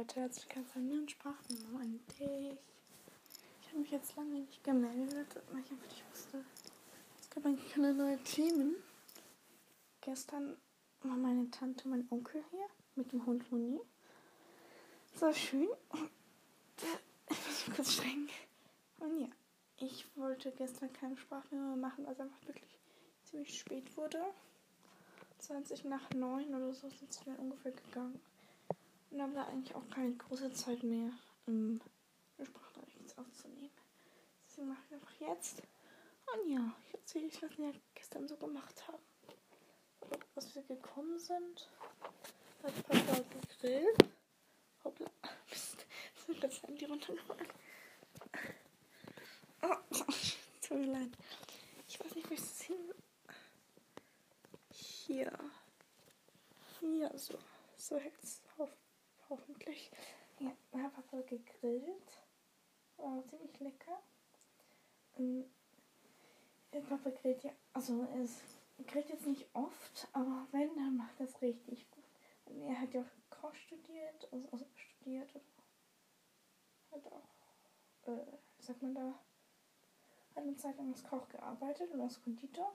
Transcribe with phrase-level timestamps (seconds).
[0.00, 2.56] Leute, herzlich willkommen zu Sprachmemo an dich.
[3.60, 6.42] Ich habe mich jetzt lange nicht gemeldet, weil ich einfach nicht wusste,
[7.20, 8.76] es gab eigentlich keine neuen Themen.
[10.00, 10.56] Gestern
[11.02, 13.78] war meine Tante, mein Onkel hier mit dem Hund Moni.
[15.12, 15.68] Das war schön.
[17.28, 18.26] Ich muss mich kurz streng.
[19.00, 19.28] Und ja,
[19.76, 22.78] ich wollte gestern keine Sprachmemo machen, weil es einfach wirklich
[23.24, 24.24] ziemlich spät wurde.
[25.40, 28.18] 20 nach 9 oder so sind wir ungefähr gegangen.
[29.10, 31.10] Und dann war eigentlich auch keine große Zeit mehr,
[31.46, 31.80] um
[32.40, 33.70] Sprachnachrichten aufzunehmen.
[34.46, 35.62] Deswegen mache ich einfach jetzt.
[36.32, 39.02] Und ja, ich erzähle euch, was wir gestern so gemacht haben.
[40.34, 41.68] Was wir gekommen sind.
[42.62, 43.96] Hat Papa gegrillt.
[44.84, 45.10] Hoppla.
[45.50, 45.86] Mist.
[46.28, 47.46] Ist das Handy runtergefallen.
[49.62, 49.76] Oh,
[50.62, 51.10] tut mir leid.
[51.88, 52.94] Ich weiß nicht, wo ich das hin.
[54.72, 55.32] Hier.
[56.78, 57.38] Hier, so.
[57.76, 58.70] So hält's auf
[59.30, 59.90] hoffentlich.
[60.38, 62.18] Ja, habe aber gegrillt.
[62.96, 64.02] War ziemlich lecker.
[65.18, 65.44] Ähm,
[66.70, 68.40] Papa grillt ja, also es
[68.86, 72.04] grillt jetzt nicht oft, aber wenn, dann macht das richtig gut.
[72.46, 75.44] Und er hat ja auch Koch studiert, also, also studiert oder
[76.92, 78.26] hat auch, äh,
[78.58, 79.14] wie sagt man da,
[80.34, 82.72] hat eine Zeit lang als Koch gearbeitet und als Konditor.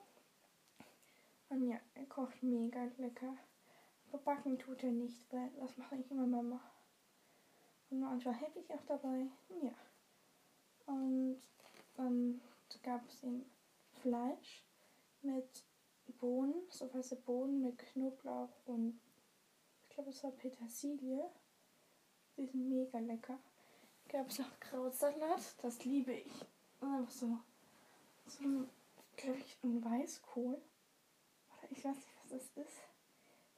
[1.49, 3.37] Und ja, er kocht mega lecker.
[4.17, 6.59] Backen tut er nicht, weil das mache ich immer Mama.
[7.89, 9.27] Und manchmal helfe ich auch dabei.
[9.61, 9.73] Ja.
[10.85, 11.41] Und
[11.95, 12.41] dann
[12.83, 13.45] gab es ihm
[14.01, 14.65] Fleisch
[15.21, 15.65] mit
[16.19, 18.99] Bohnen, so weiße Bohnen mit Knoblauch und
[19.81, 21.29] ich glaube es war Petersilie.
[22.37, 23.39] Die sind mega lecker.
[24.09, 26.45] Gab es noch Krautsalat, das liebe ich.
[26.81, 27.39] Und einfach so,
[28.27, 28.43] so
[29.15, 30.61] glaube ich, ein Weißkohl.
[31.49, 32.94] Oder ich weiß nicht, was das ist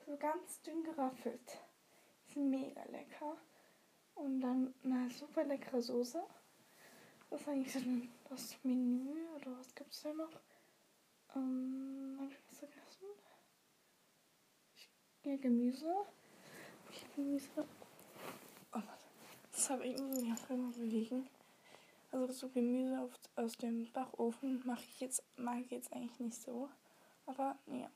[0.08, 1.59] so ganz dünn geraffelt.
[2.27, 3.38] Ist mega lecker.
[4.16, 6.23] Und dann eine super leckere Soße.
[7.30, 7.80] Das ist eigentlich so
[8.30, 10.31] das Menü oder was gibt es da noch?
[11.36, 13.05] Ähm, hab ich was vergessen?
[14.76, 14.89] Ich,
[15.23, 15.93] ja, Gemüse.
[16.89, 17.67] Ich Gemüse.
[18.71, 19.05] Oh, warte.
[19.52, 21.27] Das habe ich irgendwie auf einmal bewegen.
[22.11, 26.42] Also so Gemüse auf, aus dem Backofen mache ich jetzt, mag ich jetzt eigentlich nicht
[26.42, 26.70] so.
[27.26, 27.92] Aber ja.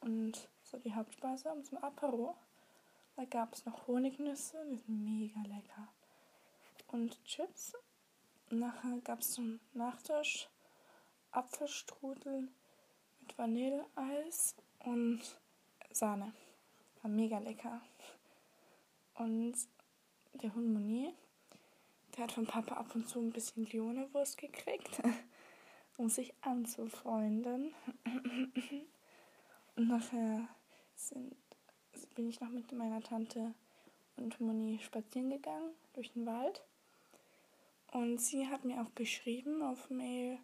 [0.00, 2.36] Und so die Hauptspeise und zum Apero.
[3.16, 5.88] Da gab es noch Honignüsse, die sind mega lecker.
[6.88, 7.74] Und Chips.
[8.50, 10.48] Nachher gab es zum Nachtisch
[11.32, 12.48] Apfelstrudel
[13.20, 15.20] mit Vanilleeis und
[15.90, 16.32] Sahne.
[17.02, 17.80] War mega lecker.
[19.14, 19.54] Und
[20.34, 21.12] der Hund Monier,
[22.16, 25.02] der hat von Papa ab und zu ein bisschen Lione-Wurst gekriegt,
[25.96, 27.74] um sich anzufreunden.
[29.76, 30.48] Und nachher
[30.94, 31.36] sind,
[32.14, 33.54] bin ich noch mit meiner Tante
[34.16, 36.62] und Moni spazieren gegangen durch den Wald.
[37.92, 40.38] Und sie hat mir auch beschrieben auf Mail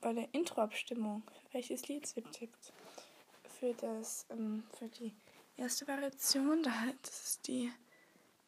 [0.00, 2.72] bei der Intro-Abstimmung, welches Lied sie tippt.
[3.60, 5.14] Für das, ähm, für die
[5.56, 7.70] erste Variation, da hat es die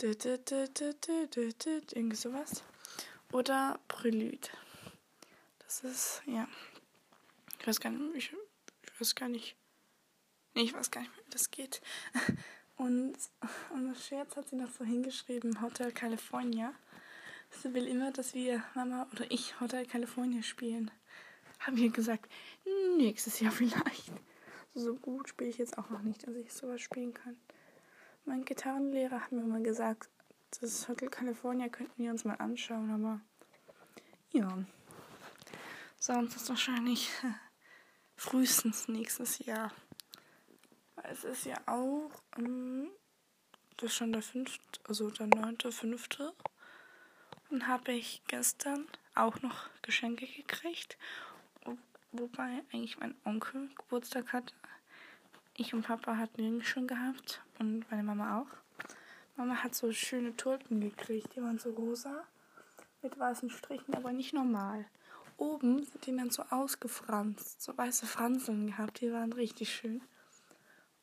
[0.02, 2.64] irgendwie sowas.
[3.32, 4.48] Oder Prelude.
[5.60, 6.48] Das ist, ja.
[7.60, 8.32] Ich weiß gar nicht, ich,
[8.82, 9.56] ich weiß gar nicht,
[10.54, 11.80] Nee, ich weiß gar nicht mehr, wie das geht.
[12.76, 13.14] Und,
[13.70, 16.74] und das Scherz hat sie noch so hingeschrieben, Hotel California.
[17.50, 20.90] Sie will immer, dass wir Mama oder ich Hotel California spielen.
[21.60, 22.28] Haben wir gesagt,
[22.96, 24.10] nächstes Jahr vielleicht.
[24.74, 27.36] So gut spiele ich jetzt auch noch nicht, dass ich sowas spielen kann.
[28.24, 30.10] Mein Gitarrenlehrer hat mir mal gesagt,
[30.60, 33.20] das Hotel California könnten wir uns mal anschauen, aber
[34.32, 34.64] ja.
[36.00, 37.08] Sonst ist wahrscheinlich
[38.16, 39.72] frühestens nächstes Jahr
[41.10, 42.88] es ist ja auch, ähm,
[43.76, 46.32] das ist schon der fünfte, also der neunte, fünfte.
[47.50, 50.98] Und habe ich gestern auch noch Geschenke gekriegt.
[52.12, 54.54] Wobei eigentlich mein Onkel Geburtstag hatte.
[55.56, 58.86] Ich und Papa hatten ihn schon gehabt und meine Mama auch.
[59.36, 62.24] Mama hat so schöne Tulpen gekriegt, die waren so rosa
[63.02, 64.84] mit weißen Strichen, aber nicht normal.
[65.36, 70.00] Oben sind die dann so ausgefranst, so weiße Franseln gehabt, die waren richtig schön.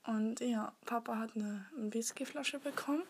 [0.05, 3.03] Und ja, Papa hat eine, Whiskyflasche bekommen.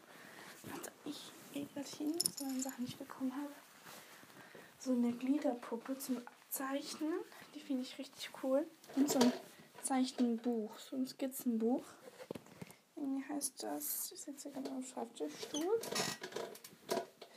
[0.74, 3.54] Hatte ich Egerchen, so eine Sache nicht bekommen habe.
[4.80, 7.14] So eine Gliederpuppe zum Zeichnen.
[7.56, 8.66] Die finde ich richtig cool.
[8.96, 9.32] Und so ein
[9.84, 11.84] Zeichenbuch, so ein Skizzenbuch.
[12.96, 14.12] Wie heißt das?
[14.12, 15.80] Ich sitze gerade am Schreibtischstuhl.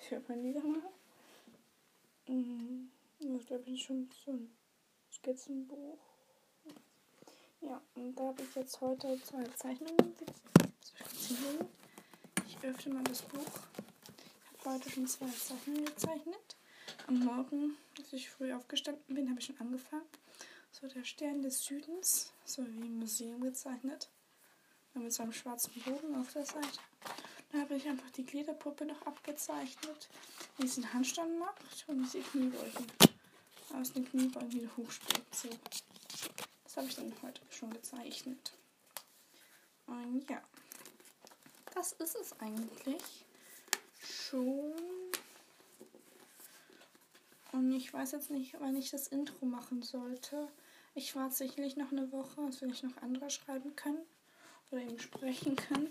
[0.02, 0.82] Ich höre mein Lieder mal.
[2.28, 2.90] Mhm.
[3.18, 4.54] Ich glaube, ich schon so ein
[5.10, 5.98] Skizzenbuch.
[7.66, 10.14] Ja, und da habe ich jetzt heute zwei Zeichnungen.
[12.46, 13.40] Ich öffne mal das Buch.
[13.40, 16.56] Ich habe heute schon zwei Sachen gezeichnet.
[17.06, 20.04] Am Morgen, als ich früh aufgestanden bin, habe ich schon angefangen.
[20.72, 24.10] So der Stern des Südens, so wie im Museum gezeichnet.
[24.92, 26.80] Mit so einem schwarzen Bogen auf der Seite.
[27.50, 30.08] Dann habe ich einfach die Gliederpuppe noch abgezeichnet,
[30.58, 32.86] wie sie einen Handstand macht und wie sie Kniebeugen
[33.72, 35.34] aus den Kniebeugen wieder hochspringt.
[35.34, 35.48] So.
[36.74, 38.52] Das habe ich dann heute schon gezeichnet.
[39.86, 40.42] Und ja,
[41.72, 43.24] das ist es eigentlich
[44.00, 44.72] schon.
[47.52, 50.48] Und ich weiß jetzt nicht, wann ich das Intro machen sollte.
[50.96, 53.98] Ich warte sicherlich noch eine Woche, als wenn ich noch andere schreiben kann
[54.72, 55.88] oder eben sprechen kann.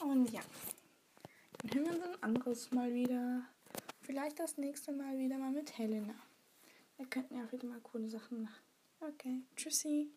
[0.00, 0.40] Und ja,
[1.64, 3.42] dann hören wir uns ein anderes Mal wieder.
[4.00, 6.14] Vielleicht das nächste Mal wieder mal mit Helena.
[6.96, 8.71] Wir könnten ja wieder mal coole Sachen machen.
[9.08, 10.12] Okay, tschüssi.